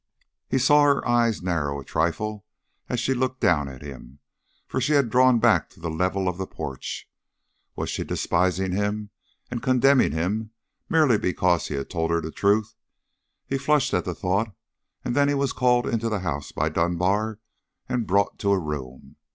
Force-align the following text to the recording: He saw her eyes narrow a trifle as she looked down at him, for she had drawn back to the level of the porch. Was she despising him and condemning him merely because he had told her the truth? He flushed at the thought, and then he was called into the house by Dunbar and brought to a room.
He 0.49 0.57
saw 0.57 0.81
her 0.85 1.07
eyes 1.07 1.43
narrow 1.43 1.79
a 1.79 1.85
trifle 1.85 2.43
as 2.89 2.99
she 2.99 3.13
looked 3.13 3.39
down 3.39 3.69
at 3.69 3.83
him, 3.83 4.17
for 4.67 4.81
she 4.81 4.93
had 4.93 5.11
drawn 5.11 5.37
back 5.37 5.69
to 5.69 5.79
the 5.79 5.91
level 5.91 6.27
of 6.27 6.39
the 6.39 6.47
porch. 6.47 7.07
Was 7.75 7.91
she 7.91 8.03
despising 8.03 8.71
him 8.71 9.11
and 9.51 9.61
condemning 9.61 10.11
him 10.11 10.53
merely 10.89 11.19
because 11.19 11.67
he 11.67 11.75
had 11.75 11.91
told 11.91 12.09
her 12.09 12.19
the 12.19 12.31
truth? 12.31 12.73
He 13.45 13.59
flushed 13.59 13.93
at 13.93 14.05
the 14.05 14.15
thought, 14.15 14.51
and 15.05 15.15
then 15.15 15.27
he 15.27 15.35
was 15.35 15.53
called 15.53 15.85
into 15.85 16.09
the 16.09 16.21
house 16.21 16.51
by 16.51 16.69
Dunbar 16.69 17.37
and 17.87 18.07
brought 18.07 18.39
to 18.39 18.53
a 18.53 18.59
room. 18.59 19.17